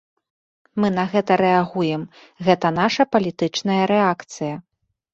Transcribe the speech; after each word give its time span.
Мы 0.83 0.89
на 0.95 1.03
гэта 1.11 1.37
рэагуем, 1.43 2.07
гэта 2.49 2.75
наша 2.81 3.09
палітычная 3.15 3.81
рэакцыя. 3.97 4.55